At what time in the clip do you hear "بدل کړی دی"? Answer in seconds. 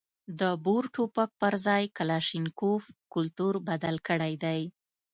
3.67-4.61